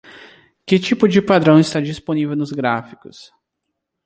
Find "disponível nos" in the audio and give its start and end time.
1.79-2.51